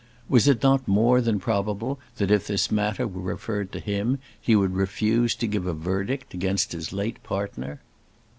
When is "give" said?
5.45-5.67